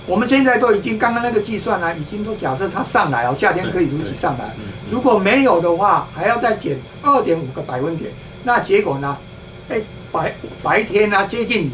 [0.08, 4.54] 我们现在都已经刚刚那个计算呢，已经都假设它上来哦，夏天可以如期上来。
[4.92, 8.12] 如果没有的话，还要再减二点五个百分点。
[8.44, 9.18] 那结果呢？
[9.68, 11.72] 哎，白白天呢接近零，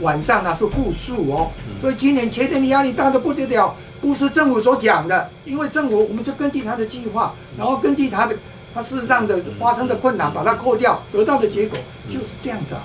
[0.00, 1.50] 晚上呢是负数哦。
[1.80, 8.36] 所以今年前年的压力大的不得了，不是政府所讲的，因为政府我们是根据他的计划，然后根据他的
[8.72, 12.82] 他事实上的发生的困难把它扣掉，得到的结果就是这样子啊。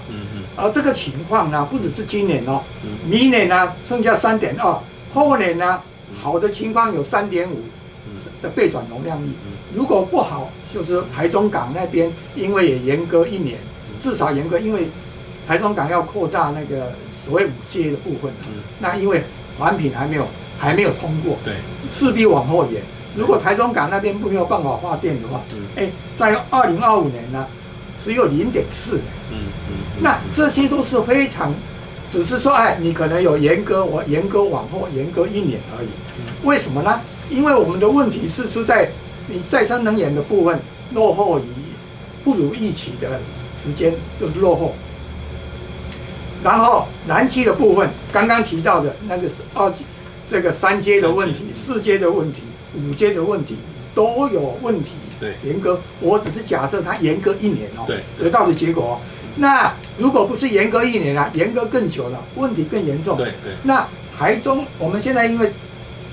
[0.58, 2.62] 而这个情况呢，不只是今年哦，
[3.06, 4.78] 明年呢剩下三点二，
[5.14, 5.82] 后年呢
[6.22, 7.64] 好的情况有三点五
[8.42, 9.30] 的备转容量率，
[9.74, 13.60] 如果不好，就是台中港那边因为也严格一年，
[14.02, 14.90] 至少严格，因为
[15.48, 16.92] 台中港要扩大那个
[17.24, 18.32] 所谓五 G 的部分，
[18.80, 19.24] 那因为
[19.58, 21.56] 环品还没有还没有通过，对，
[21.92, 22.82] 势必往后延。
[23.16, 25.42] 如果台中港那边不没有办法发电的话，
[25.76, 27.46] 哎，在二零二五年呢？
[27.98, 29.00] 只有零点四，
[29.32, 31.52] 嗯嗯，那这些都是非常，
[32.12, 35.88] 只是说，哎，你可能有严格，我严格往后严格一年而已。
[36.44, 37.00] 为什么呢？
[37.30, 38.92] 因为我们的问题是出在
[39.28, 40.60] 你再生能源的部分
[40.94, 41.44] 落后于
[42.24, 43.20] 不如预期的
[43.58, 44.76] 时间，就是落后。
[46.44, 49.72] 然后燃气的部分，刚刚提到的那个二
[50.30, 52.42] 这个三阶的问题、四阶的问题、
[52.76, 53.56] 五阶的问题
[53.94, 54.90] 都有问题。
[55.20, 59.00] 对，严格，我只是假设它严格一年哦，对，得到的结果。
[59.38, 63.16] 那如果不是严格一年啊，严格更久了，问题更严重。
[63.18, 63.54] 对对。
[63.64, 65.52] 那台中，我们现在因为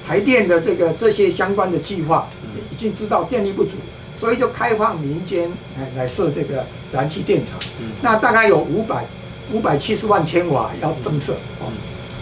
[0.07, 2.29] 台电的这个这些相关的计划，
[2.71, 3.73] 已经知道电力不足，
[4.21, 7.59] 所以就开放民间来来设这个燃气电厂。
[7.81, 7.91] 嗯。
[8.03, 9.05] 那大概有五百
[9.53, 11.67] 五百七十万千瓦要增设哦，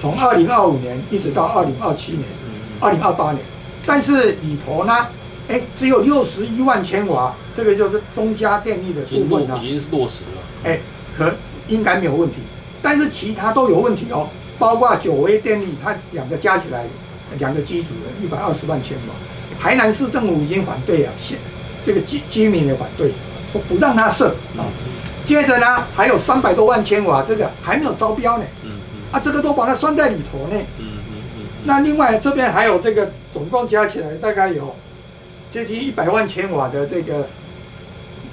[0.01, 2.25] 从二零二五年一直到二零二七年，
[2.81, 3.45] 二零二八年，
[3.85, 5.07] 但是里头呢？
[5.49, 10.43] 哎，只有六十一万千瓦，这个就是中加电力的部分呢，已经是落实了。
[10.63, 10.79] 哎，
[11.19, 11.35] 可
[11.67, 12.37] 应该没有问题，
[12.81, 14.29] 但是其他都有问题哦，
[14.61, 16.85] 包括九威电力，它两个加起来，
[17.39, 19.15] 两个机组的一百二十万千瓦，
[19.61, 21.37] 台南市政府已经反对啊，现
[21.85, 23.11] 这个居居民也反对，
[23.53, 24.63] 说不让它设啊。
[25.27, 28.45] 接着呢，还有三百多万千瓦，这个还没有招标呢。
[29.13, 30.61] 啊，这个都把它算在里头呢。
[30.79, 31.47] 嗯嗯嗯。
[31.65, 34.75] 那另外这边还有这个，总共加起来大概有。
[35.53, 37.27] 接近一百万千瓦的这个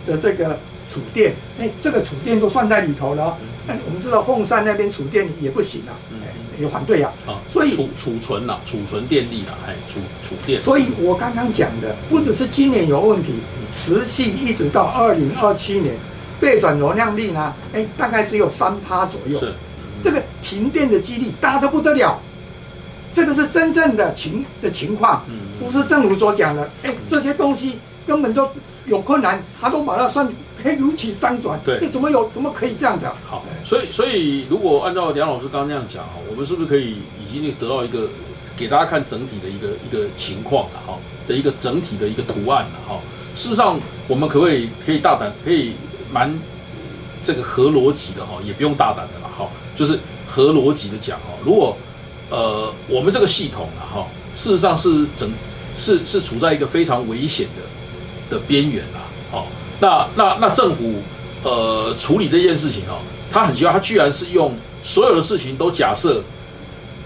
[0.05, 3.35] 的这个储电，哎，这个储电都算在里头了。
[3.65, 5.97] 那我们知道凤山那边储电也不行啊，
[6.59, 7.11] 也反对啊。
[7.25, 10.61] 啊，所以储储存呐，储存电力啦，哎，储储电。
[10.61, 13.33] 所以我刚刚讲的，不只是今年有问题，
[13.73, 15.95] 持续一直到二零二七年，
[16.39, 19.39] 备转容量率呢，哎，大概只有三趴左右。
[19.39, 19.55] 是，
[20.03, 22.19] 这个停电的几率大得不得了。
[23.13, 25.25] 这个是真正的情的情况，
[25.59, 26.69] 不是政府所讲的。
[26.83, 28.47] 哎，这些东西根本都
[28.85, 30.27] 有困难，他都把它算
[30.61, 31.59] 可以如期商转。
[31.65, 33.15] 对，这怎么有怎么可以这样讲？
[33.27, 38.07] 好，所以所以如果按照梁老师刚刚那样讲哈，我们是不是可以已经得到一个
[38.55, 40.93] 给大家看整体的一个一个情况了哈
[41.27, 42.99] 的一个整体的一个图案了哈？
[43.33, 45.73] 事实上，我们可不可以可以大胆可以
[46.11, 46.31] 蛮
[47.23, 51.77] 这个合逻辑的哈，也不用大胆的了哈，就是合逻辑的讲哈，如果。
[52.29, 55.31] 呃，我们这个系统啊，哈，事实上是整
[55.77, 59.47] 是是处在一个非常危险的的边缘啊，好，
[59.79, 60.95] 那那那政府
[61.43, 62.99] 呃处理这件事情啊，
[63.31, 66.21] 他很奇怪，他居然是用所有的事情都假设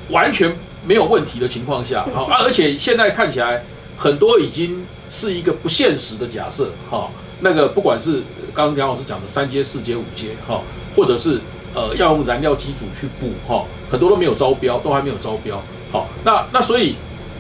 [0.09, 3.63] 完全没有问题的情况下，好啊，而且现在看起来
[3.95, 8.23] 很多已经是一个不现实的假设，哈，那个不管是
[8.55, 10.63] 刚刚杨老师讲的三阶、四阶、五阶，哈，
[10.95, 11.39] 或者是。
[11.73, 15.61] 呃，要用燃料机组去补哈，很多都没有招标，都还没有招标。
[15.89, 16.95] 好，那那所以，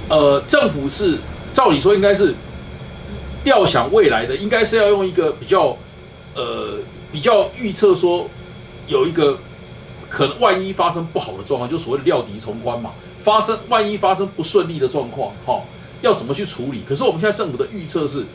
[0.07, 1.17] 呃，政府是
[1.53, 2.33] 照理说应该是
[3.43, 5.75] 料想未来的，应该是要用一个比较
[6.33, 6.77] 呃
[7.11, 8.29] 比较预测说
[8.87, 9.37] 有一个
[10.09, 12.91] 可能万一发生不好的状况，就所谓的料敌从宽嘛，
[13.21, 15.61] 发生万一发生不顺利的状况，哈，
[16.01, 16.83] 要怎么去处理？
[16.87, 18.25] 可是我们现在政府的预测是，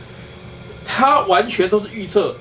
[0.84, 2.36] 它完全都是预测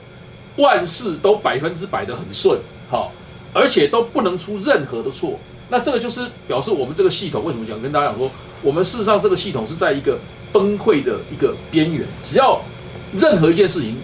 [0.58, 3.14] 万事都百分之百的很顺，好。
[3.56, 5.40] 而且都不能出任何的错，
[5.70, 8.30] 那这个就是表示我们这个系统为什么讲跟大家讲说，
[8.62, 10.20] 我们事实上这个系统是在一个
[10.52, 12.06] 崩溃的一个边缘。
[12.22, 12.62] 只要
[13.16, 13.96] 任何一件事情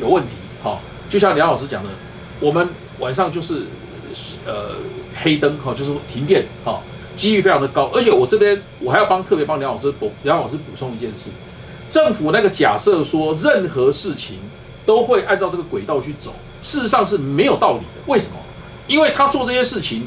[0.00, 0.30] 有问题，
[0.64, 1.90] 哈，就像梁老师讲的，
[2.40, 2.68] 我们
[2.98, 3.62] 晚上就是
[4.44, 4.72] 呃
[5.22, 6.82] 黑灯，哈，就是停电，哈，
[7.14, 7.88] 几率非常的高。
[7.94, 11.30] 而且我这边我还要帮特别帮梁老师补梁老师补充一件事，
[11.88, 14.38] 政府那个假设说任何事情
[14.84, 17.84] 都会按照这个轨道去走，事实上是没有道理的。
[18.06, 18.36] 为什么？
[18.92, 20.06] 因为他做这些事情，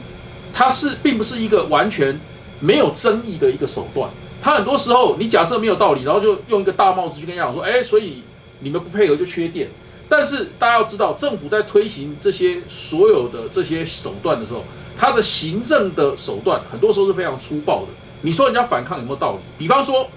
[0.54, 2.20] 他是并不是一个完全
[2.60, 4.08] 没有争议的一个手段。
[4.40, 8.22] 他很多时候，你假设没有道理，然后就用一个大帽子去跟人家讲说：“哎，所以
[8.60, 9.70] 你们不配合就缺电。”
[10.08, 14.64] 但是大家要知道，政府在推行这些所有的这些手段的时候，
[14.96, 17.88] 他的行政的手段很多时候是非常粗暴的。
[18.22, 19.40] 你说人家反抗有没有道理？
[19.58, 20.08] 比方说，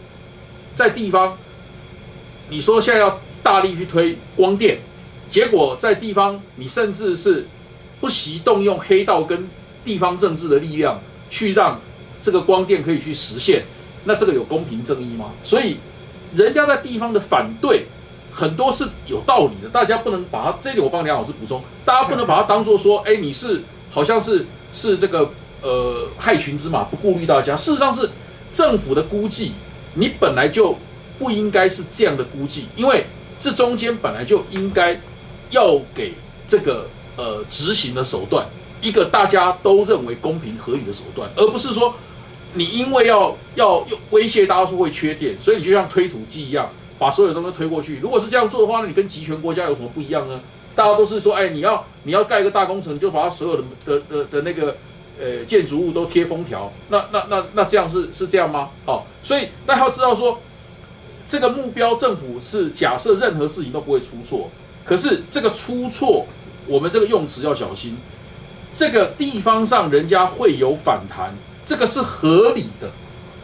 [0.77, 1.39] 在地方，
[2.51, 4.79] 你说现在要大力去推光电，
[5.31, 7.47] 结果在地方你甚至是。
[8.01, 9.49] 不惜动用黑道跟
[9.85, 11.81] 地方政治的力量去让
[12.23, 13.63] 这个光电可以去实现，
[14.05, 15.33] 那这个有公平正义吗？
[15.43, 15.79] 所以
[16.35, 17.87] 人家在地方的反对
[18.31, 25.31] 很多是有道理的，大家不能把它这里我帮梁老师补充，大家不能把它当做说，哎，你是好像是是这个
[25.63, 27.57] 呃害群之马，不顾虑大家。
[27.57, 28.11] 事实上是
[28.53, 29.53] 政府的估计，
[29.95, 30.77] 你本来就
[31.19, 33.07] 不应该是这样的估计，因为
[33.41, 35.01] 这中间本来就应该
[35.51, 36.13] 要给
[36.47, 36.87] 这个。
[37.19, 38.47] 呃，执行的手段，
[38.81, 41.93] 一个大家都认为公平合理的手段，而不是说
[42.55, 47.99] 你因为要要威胁大家说会缺电，所以你就像推土机一样，把所有东西推过去。
[47.99, 50.41] 如果是这样做的话，那你跟集权国家有什么不一样呢？
[50.77, 54.77] 大家都是说，哎，你要你要盖一个大工程，就把它所有的的的的那个
[55.19, 58.69] 呃建筑物都贴封条，那那那那这样是是这样吗？
[58.87, 60.39] 好，所以大家要知道说，
[61.27, 64.49] 这个目标政府是假设任何事情都不会出错，
[64.85, 66.25] 可是这个出错。
[66.69, 67.97] 我们这个用词要小心，
[68.73, 72.91] 这个地方上人家会有反弹，这个是合理的。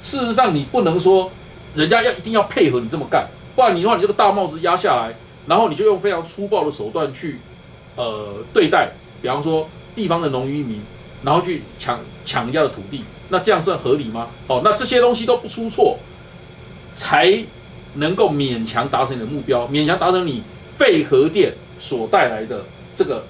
[0.02, 1.30] 事实上，你不能说
[1.74, 5.14] 人家要一定要配合你这么干，不然你的话，你这个大帽子压下来，
[5.46, 7.38] 然后你就用非常粗暴的手段去
[7.96, 8.90] 呃对待，
[9.22, 10.82] 比方说地方的农渔民，
[11.22, 14.28] 然后去抢抢人家的土地，那这样算合理吗？
[14.46, 15.98] 哦，那这些东西都不出错，
[16.94, 17.42] 才
[17.94, 20.42] 能够勉强达成你的目标，勉强达成你
[20.76, 22.62] 废核电所带来的。
[22.94, 23.24] 这个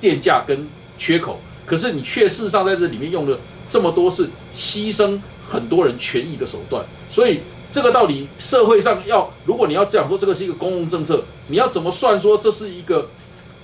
[0.00, 7.40] 电价跟缺口，可是你却事实上在这里面用了这么多是牺牲很多人权益的手段，所以
[7.72, 13.08] 这个道理社会上要，如果你要讲说这个是一个公共政策，你要怎么算说这是一个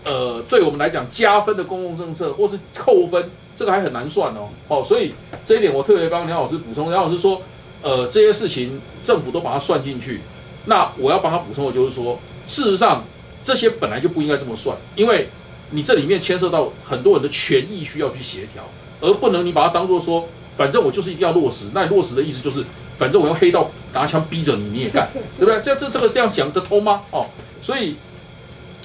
[0.04, 4.48] 呃对我们来讲加分的公共政策，或是扣分，这个还很难算哦。
[4.68, 5.12] 哦，所以
[5.44, 7.42] 这一点我特别帮梁老师补充，梁老师说，
[7.82, 10.20] 呃，这些事情政府都把它算进去，
[10.64, 13.04] 那我要帮他补充的就是说，事实上
[13.44, 15.28] 这些本来就不应该这么算，因为。
[15.70, 18.62] 你这里面牵涉到很多人的权益需要去协调，
[19.00, 21.66] 而不能你把它当做说，反正我就是一定要落实。
[21.72, 22.64] 那落实的意思就是，
[22.98, 25.60] 反正我用黑道拿枪逼着你，你也干，对不对？
[25.60, 27.02] 这这这个这样想得通吗？
[27.10, 27.26] 哦，
[27.60, 27.94] 所以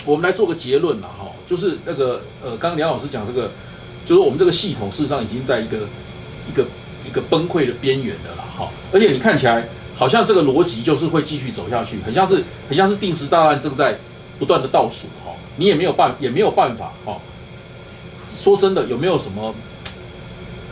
[0.05, 3.51] 我们来做个结论了哈，就是那个呃，刚刚梁老师讲这个，
[4.05, 5.77] 就是我们这个系统事实上已经在一个
[6.47, 6.65] 一个
[7.05, 8.69] 一个崩溃的边缘的了，哈。
[8.91, 13.97] 而且你看起来好像这个逻辑就是会继续走下去，很像是很像是定时炸弹正在
[14.37, 15.07] 不断的倒数，
[15.57, 17.19] 你也没有办也没有办法，哦。
[18.27, 19.53] 说真的，有没有什么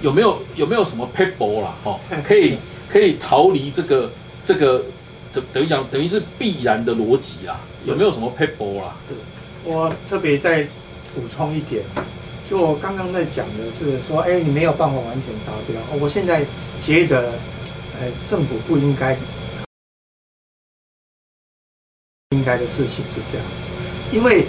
[0.01, 2.57] 有没有有没有什么 paper 啦，哦，可以
[2.89, 4.11] 可以逃离这个
[4.43, 4.83] 这个
[5.31, 7.59] 等等于讲等于是必然的逻辑啦？
[7.85, 8.95] 有没有什么 paper 啦？
[9.63, 10.63] 我特别再
[11.13, 11.83] 补充一点。
[12.49, 15.79] 就我刚刚在讲的是说，哎，你没有办法完全达标。
[16.01, 16.43] 我现在
[16.83, 17.31] 觉得，
[17.99, 19.17] 呃，政府不应该
[22.31, 24.45] 应该的事情是这样子，因为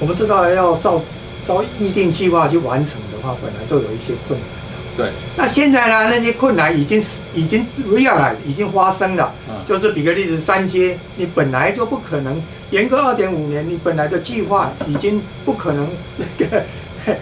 [0.00, 1.00] 我们知道要照
[1.46, 4.48] 照预定计划去完成的话，本来都有一些困难。
[4.96, 5.10] 对。
[5.36, 9.32] 那现在呢，那些困难已经是已经 realize 已经发生了。
[9.48, 9.54] 嗯。
[9.66, 16.62] 就是比个例子，三阶你本来就不可能严格二点五年，你本来的计划已经不可能那个。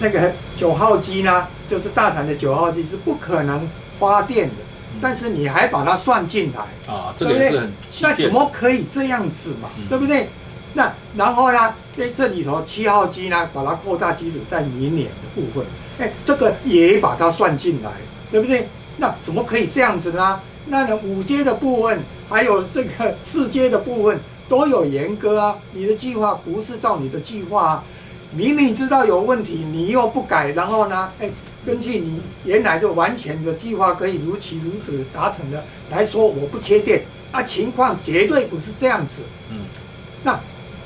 [0.00, 3.68] 那个九号机呢，就是大厂的九号机是不可能
[4.00, 4.54] 发电的，
[5.00, 9.68] 但是你还把它算进来啊，这个是很那怎么可以这样子嘛？
[9.88, 10.28] 对不对？
[10.74, 15.64] 那然后呢，在这里头七号机呢，把它扩大机组在明年的部分，
[15.98, 17.90] 哎，这个也把它算进来，
[18.30, 18.68] 对不对？
[18.96, 20.40] 那怎么可以这样子呢？
[20.66, 27.84] 那呢五阶的部分，还有这个四阶的部分都有严格啊，你的计划不是照你的计划啊。
[28.34, 31.10] 明明知道有问题，你又不改，然后呢？
[31.20, 31.28] 哎，
[31.66, 39.22] 根据你原来的完全的计划，可以如期如此达成的来说，我不缺电啊，情况绝对不是这样子。
[39.50, 39.58] 嗯，
[40.22, 40.40] 那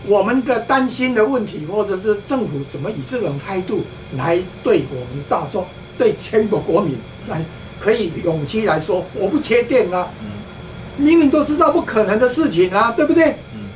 [0.06, 3.84] 我们的担心的问题，或者是政府怎么以这种态度
[4.16, 5.66] 来对我们大众、
[5.98, 6.96] 对全国国民
[7.28, 7.44] 来
[7.80, 10.08] 可以勇气来说，我不缺电啊？
[10.20, 13.30] 嗯，明明都知道不可能的事情啊，对不对？
[13.54, 13.68] 嗯，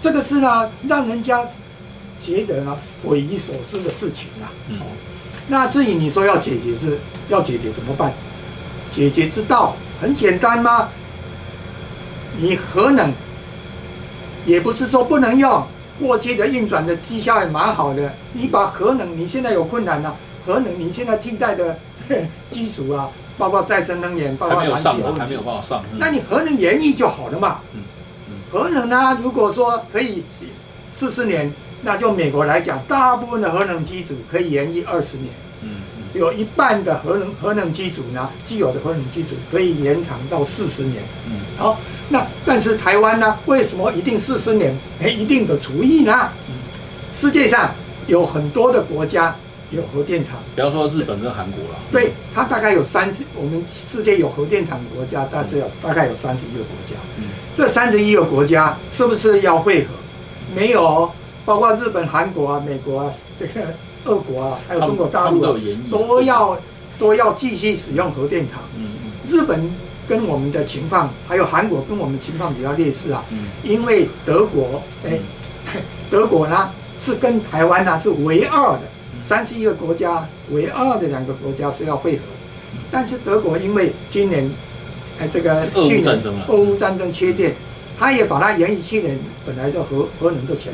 [0.00, 1.46] 这个是呢，让人家。
[2.24, 4.78] 觉得呢匪夷所思的事情啊，嗯，
[5.48, 6.96] 那至于你说要解决是
[7.28, 8.12] 要解决怎么办？
[8.92, 10.88] 解决之道很简单吗？
[12.38, 13.12] 你核能
[14.46, 15.66] 也不是说不能用，
[16.00, 18.12] 过去的运转的绩效也蛮好的。
[18.32, 21.78] 你把核能，你现在有困难了，核能你现在替代的
[22.50, 24.94] 基础啊，包括再生能源，包括燃气还
[25.26, 27.60] 没有办法上，那你核能延役就好了嘛。
[27.74, 27.80] 嗯
[28.28, 30.24] 嗯，核能呢，如果说可以
[30.92, 31.52] 四十年。
[31.84, 35.30] 那就美国来讲，大部分的核能机组可以延役二十年，
[35.62, 35.68] 嗯，
[36.14, 44.76] 有一半的核能核能机组呢，既有的核能机组可以延长到四十年，嗯，好，那但是台湾呢，为什么一定四十年？
[45.00, 46.28] 哎，一定的厨艺呢？
[47.14, 47.74] 世界上
[48.06, 49.34] 有很多的国家
[49.70, 57.24] 有核电厂，比方说日本跟韩国了，对，它大概有三十，我们世界有核电厂的国家，但是有大概有三十一个国家，嗯，
[57.56, 59.88] 这三十一个国家是不是要汇合？
[60.54, 61.10] 没有。
[61.44, 65.54] 包括日本、韩国啊、美国啊，这个俄国啊，还有中国大陆啊，
[65.90, 66.58] 都要
[66.98, 68.60] 都要继续使用核电厂。
[68.76, 69.12] 嗯嗯。
[69.28, 69.70] 日本
[70.08, 73.24] 跟我们的情况，还有韩国跟我们情况比较类似啊。
[73.30, 73.38] 嗯。
[73.62, 75.18] 因为德国，哎，
[76.10, 78.82] 德国呢是跟台湾呢是唯二的，
[79.24, 82.22] 三十一个国家唯二的两个国家是要汇合。
[82.90, 84.50] 但是德国因为今年，
[85.20, 87.54] 哎，这个俄乌战争俄乌战争缺电，
[87.98, 90.72] 他也把它延于去年本来就核核能的全。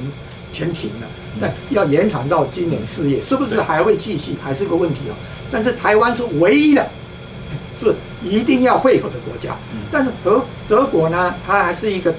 [0.58, 1.06] 全停了，
[1.38, 5.14] 那要延长到今年四月，是不是还会继续，还是个问题哦？
[5.52, 6.84] 但是台湾是唯一的，
[7.78, 7.94] 是
[8.24, 9.56] 一定要会合的国家。
[9.92, 12.12] 但是德德国呢，它还是一个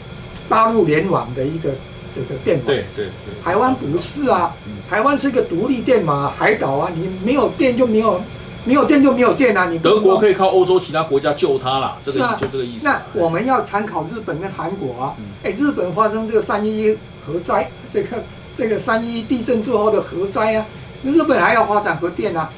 [0.47, 1.71] 大陆联网的一个
[2.15, 2.65] 这个电网。
[2.67, 3.43] 对对对。
[3.43, 4.55] 台湾不是啊，
[4.89, 8.21] 台湾是一个独立电网，海岛啊，你没有电就没有，
[8.63, 9.65] 没有电就没有电啊。
[9.69, 12.85] 你德国可以靠欧洲其他国家救它啦，这个就这个意思。
[12.85, 16.97] 那我们要参考日本跟韩国啊，哎，日本发生这个三一。
[17.29, 18.23] 核灾，这个
[18.57, 20.65] 这个三一地震之后的核灾啊，
[21.03, 22.49] 日本还要发展核电啊。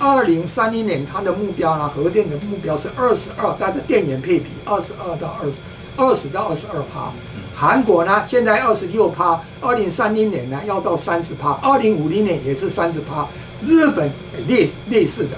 [0.00, 5.56] 二零三零年它的目标呢，核电的目标是二十二，它的电源配比二十二到二十，
[5.96, 7.12] 二十到二十二帕。
[7.54, 13.26] 韩国呢，现在二十六帕，二零三零年呢要到三十帕，二零五零年也是三十帕。
[13.64, 14.10] 日本
[14.46, 15.30] 类类似的，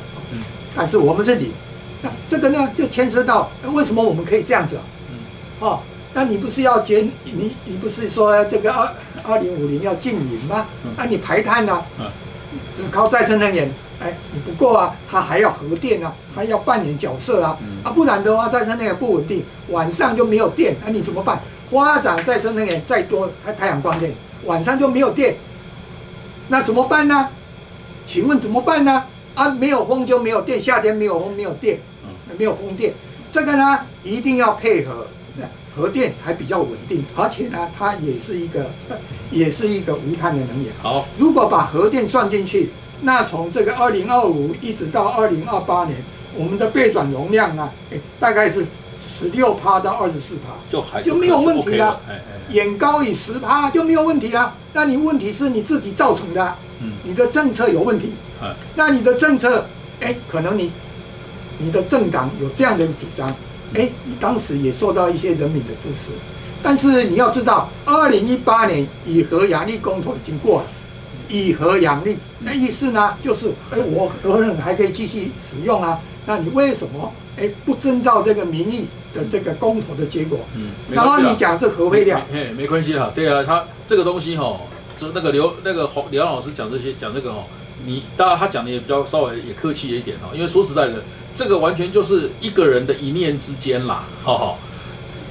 [0.76, 1.52] 但是我们这里，
[2.02, 4.82] 那这个呢就牵涉到为什么我们可以这样子啊？
[5.60, 5.80] 哦。
[6.12, 8.92] 那你不是要减你你不是说这个二
[9.22, 10.66] 二零五零要禁零吗？
[10.96, 11.82] 那你排碳呢？
[12.76, 21.40] 只靠再生能源，哎，你不够啊，它还要核电啊，还要扮演角色啊，啊，不然的话再生能源不稳定，晚上就没有电，那你怎么办？
[21.70, 24.12] 发展再生能源再多，太太阳光电，
[24.46, 25.36] 晚上就没有电，
[26.48, 27.28] 那怎么办呢？
[28.06, 29.04] 请问怎么办呢？
[29.34, 31.78] 啊，没有风就没有电，夏天没有风没有电，
[32.36, 32.92] 没有风电，
[33.30, 35.06] 这个呢一定要配合。
[35.74, 38.70] 核电还比较稳定，而且呢，它也是一个，
[39.30, 40.72] 也是一个无碳的能源。
[40.82, 42.70] 好，如果把核电算进去，
[43.02, 45.96] 那从这个二零二五一直到二零二八年，
[46.36, 48.66] 我们的备转容量啊，哎，大概是
[49.00, 52.00] 十六趴到二十四趴，就还就没有问题了。
[52.50, 54.52] 远高于十趴就没有问题了。
[54.72, 58.12] 那你问题是你自己造成的，嗯，你的政策有问题。
[58.74, 59.66] 那你的政策，
[60.00, 60.72] 哎，可能你
[61.58, 63.32] 你的政党有这样的主张，
[63.74, 66.12] 哎，你当时也受到一些人民的支持。
[66.62, 70.66] 但是你要知道，二零一八年以核养力公投已经过了，
[71.28, 75.98] 以核养力那意思呢，就是哎，我核能还可以继续使用啊。
[76.26, 80.40] 那你为什么哎不遵照这个民意的这个公投的结果？
[80.54, 83.10] 嗯，然后你讲这核废料，嘿，没关系哈。
[83.14, 84.60] 对啊，他这个东西哈，
[84.98, 87.44] 就那个刘那个黄刘老师讲这些讲这个哈，
[87.86, 91.02] 你当然他讲的也比较稍微也客气一点哈，因为说实在的，
[91.34, 94.54] 这个完全就是一个人的一念之间啦，哈哈。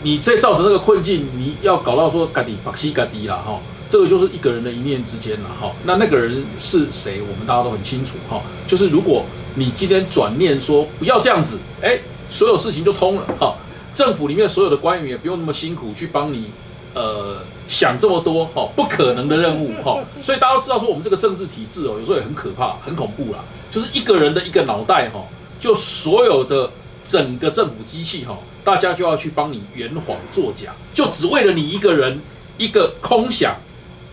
[0.02, 5.72] 你这造成这个困境，你要搞到说嘎迪巴西嘎迪啦哈，这个就是一个人的一念之间了哈。
[5.84, 7.22] 那那个人是谁？
[7.22, 8.42] 我们大家都很清楚哈。
[8.66, 9.26] 就是如果
[9.56, 13.56] 你今天转念说不要这样子，哎，所有事情就通了哈。
[13.94, 16.50] 政府里面所有的官员也不用那么辛苦去帮你
[16.94, 20.02] 呃想这么多哈，不可能的任务哈。
[20.22, 23.40] 所以大家都知道说我们这个政治体制哦，有时候也很可怕、很恐怖啦。
[23.70, 25.20] 就是一个人的一个脑袋哈，
[25.60, 26.72] 就所有的
[27.04, 28.38] 整个政府机器哈。
[28.62, 32.22] 大家就要去帮你圆谎作假，就只为了你一个人
[32.58, 33.56] 一个空想、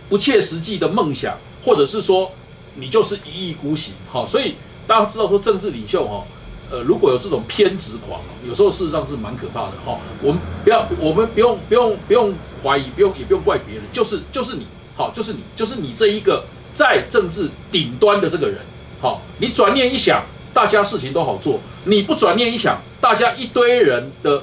[0.09, 2.31] 不切实际的梦想，或者是说
[2.75, 4.25] 你就是一意孤行，哈。
[4.25, 4.55] 所以
[4.87, 6.25] 大家知道说政治领袖，哈，
[6.71, 9.99] 呃，如果有这种偏执狂，有时候事实上是蛮可怕的，哈。
[10.23, 12.33] 我们不要，我们不用，不用，不用
[12.63, 18.59] 怀疑，不用，也不用怪别人，就是就是你，好，就是你，就是你这一个在政治顶端的这个人，
[19.01, 20.23] 好，你转念一想。
[20.57, 24.41] 大家事情都好做，你不转念一想，大家一堆人的，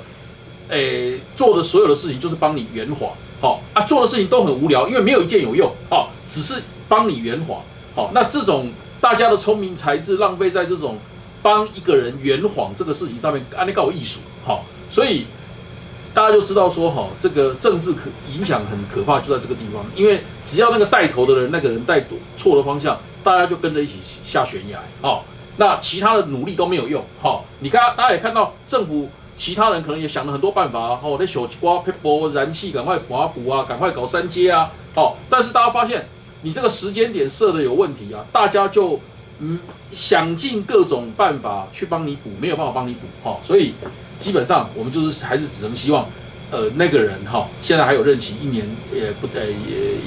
[0.68, 3.10] 诶，做的所有的事情就是帮你圆谎，
[3.40, 7.60] 好啊，做的事情都很无聊，因为没有一件有用，好，只是帮你圆谎，
[7.96, 10.98] 好，那这种大家的聪明才智浪费在这种
[11.42, 15.26] 帮一个人圆谎这个事情上面，安利告艺术，好，所以
[16.14, 18.02] 大家就知道说，哈，这个政治可
[18.32, 22.06] 影响很可怕，就在这个地方，因为只要那个带头的人，那个人带
[22.36, 25.24] 错了方向，大家就跟着一起下悬崖，好。
[25.56, 36.08] 那其他的努力都没有用，好，你看大家也看到政府其他人可能也想了很多办法，好，那小瓜撇波燃气赶快刮补啊，赶快搞三阶啊，好，但是大家发现
[36.42, 38.98] 你这个时间点设的有问题啊，大家就
[39.38, 39.60] 嗯
[39.92, 43.74] 想尽各种办法去帮你补，没有办法帮你补，哈，所以
[44.18, 46.04] 基本上我们就是还是只能希望，
[46.50, 49.46] 呃，那个人哈，现在还有任期一年也不呃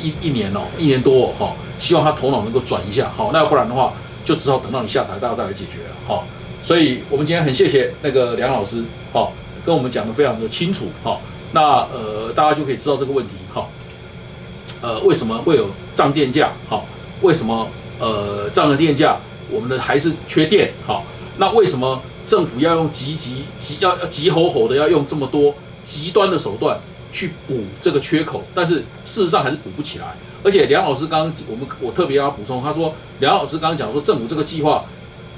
[0.02, 3.94] 一一年哦，一年多哦哈，希望他头脑能够转一下，好，那不然的话。
[4.28, 6.22] 就只好等到你下台，大家再来解决了哈。
[6.62, 9.32] 所以，我们今天很谢谢那个梁老师，哈，
[9.66, 11.18] 跟我们讲的非常的清楚，哈。
[11.54, 13.66] 那呃，大家就可以知道这个问题，哈。
[14.82, 16.52] 呃，为什么会有涨电价？
[16.70, 16.84] 哈，
[17.22, 17.70] 为什么
[18.00, 19.18] 呃涨了电价，
[19.50, 20.74] 我们的还是缺电？
[20.86, 21.02] 哈，
[21.38, 25.56] 那为什么政府要用急急急要要急吼吼的要用这么多
[25.86, 26.78] 极端的手段
[27.12, 28.44] 去补这个缺口？
[28.54, 30.16] 但是事实上还是补不起来。
[30.44, 34.86] 而且梁老师刚刚我们我特别要补充，他说梁老师刚刚讲说政府这个计划，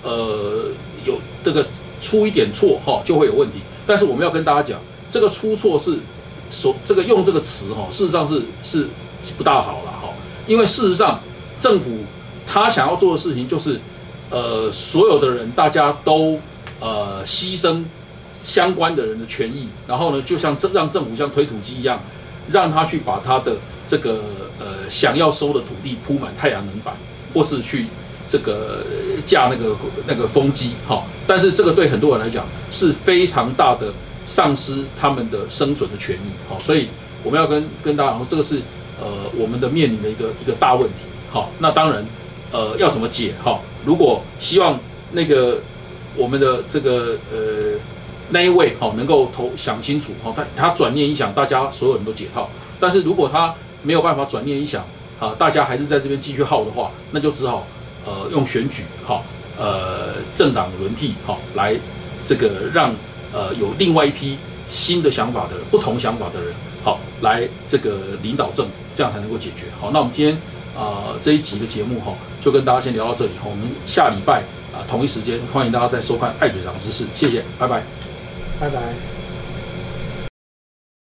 [0.04, 0.66] 呃，
[1.06, 1.66] 有这个
[2.02, 3.60] 出一点错哈就会有问题。
[3.88, 5.98] 但是我们要跟大家讲，这个出错是
[6.50, 8.88] 所这个用这个词哈，事实上是是
[9.38, 10.10] 不大好了哈。
[10.46, 11.20] 因为事实上
[11.60, 12.00] 政府
[12.46, 13.80] 他想要做的事情就是，
[14.30, 16.40] 呃，所有的人大家都
[16.80, 17.84] 呃牺牲
[18.42, 22.02] 相关的人的权益，然后呢，就像政让政府像推土机一样，
[22.50, 23.56] 让他去把他的
[23.88, 24.22] 这个。
[24.62, 26.94] 呃，想要收的土地铺满太阳能板，
[27.34, 27.86] 或是去
[28.28, 28.84] 这个
[29.26, 29.74] 架那个
[30.06, 33.94] 那个风机，哈，但是这个对很多人来讲是非常大的
[34.26, 36.90] 丧失他们的生存的权益，好，所以
[37.24, 38.58] 我们要跟跟大家说，这个是
[39.00, 42.06] 呃我们的面临的一个一个大问题，好，那当然
[42.52, 44.78] 呃要怎么解，哈，如果希望
[45.14, 45.60] 那个
[46.18, 47.80] 我们的这个呃
[48.30, 52.50] 那一位好能够投想清楚，好，他他转念一想，大家所有人都解套，
[52.80, 54.86] 但是如果他没有办法转念一想，
[55.20, 57.66] 啊，大家还是在这边继续耗的话，那就只好
[58.06, 59.22] 呃用选举，哈，
[59.58, 61.76] 呃政党轮替，哈，来
[62.26, 62.94] 这个让
[63.34, 66.54] 呃有另外一批新的想法的不同想法的人，
[66.84, 69.66] 好来这个领导政府，这样才能够解决。
[69.82, 70.38] 好，那我们今天
[70.78, 77.82] 啊这一集的节目哈，就跟大家先聊到这里，哈，我们下礼拜啊同一时间欢迎大家再收看爱嘴长知识，谢谢，拜拜，
[78.60, 79.19] 拜拜。